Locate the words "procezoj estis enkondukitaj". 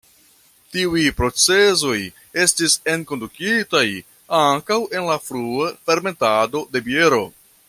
1.19-3.85